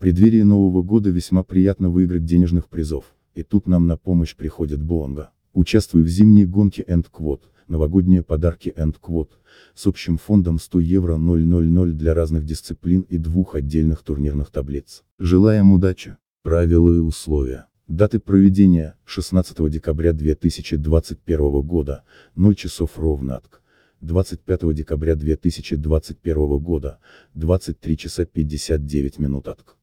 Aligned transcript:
преддверии 0.00 0.40
Нового 0.40 0.82
года 0.82 1.10
весьма 1.10 1.42
приятно 1.44 1.90
выиграть 1.90 2.24
денежных 2.24 2.68
призов, 2.68 3.04
и 3.34 3.42
тут 3.42 3.68
нам 3.68 3.86
на 3.86 3.98
помощь 3.98 4.34
приходит 4.34 4.82
Буонга. 4.82 5.30
Участвуй 5.52 6.02
в 6.02 6.08
зимней 6.08 6.46
гонке 6.46 6.82
End 6.88 7.06
Quote, 7.12 7.42
новогодние 7.68 8.22
подарки 8.22 8.72
End 8.76 8.96
Quote, 8.98 9.32
с 9.74 9.86
общим 9.86 10.16
фондом 10.16 10.58
100 10.58 10.80
евро 10.80 11.16
000 11.18 11.92
для 11.92 12.14
разных 12.14 12.46
дисциплин 12.46 13.02
и 13.02 13.18
двух 13.18 13.54
отдельных 13.54 14.02
турнирных 14.02 14.50
таблиц. 14.50 15.04
Желаем 15.18 15.72
удачи! 15.72 16.16
Правила 16.42 16.96
и 16.96 17.00
условия. 17.00 17.66
Даты 17.86 18.20
проведения, 18.20 18.94
16 19.04 19.70
декабря 19.70 20.14
2021 20.14 21.60
года, 21.60 22.04
0 22.36 22.54
часов 22.54 22.98
ровно 22.98 23.36
отк. 23.36 23.60
25 24.00 24.72
декабря 24.72 25.14
2021 25.14 26.58
года, 26.58 27.00
23 27.34 27.96
часа 27.98 28.24
59 28.24 29.18
минут 29.18 29.46
отк. 29.46 29.76